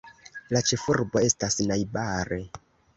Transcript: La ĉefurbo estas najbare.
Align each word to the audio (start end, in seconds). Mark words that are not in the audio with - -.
La 0.57 0.61
ĉefurbo 0.69 1.23
estas 1.29 1.61
najbare. 1.71 2.45